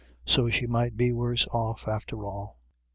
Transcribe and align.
So 0.25 0.49
she 0.49 0.65
might 0.65 0.97
be 0.97 1.11
worse 1.11 1.45
off 1.49 1.87
after 1.87 2.25
all. 2.25 2.57